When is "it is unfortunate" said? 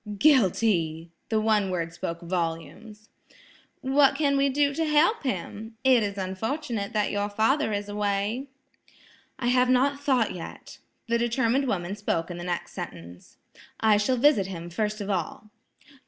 5.83-6.91